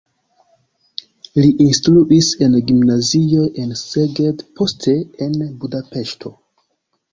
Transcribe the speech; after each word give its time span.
Li 1.39 1.49
instruis 1.65 2.29
en 2.47 2.57
gimnazioj 2.71 3.45
en 3.65 3.77
Szeged, 3.83 4.43
poste 4.57 4.99
en 5.29 5.39
Budapeŝto. 5.63 6.37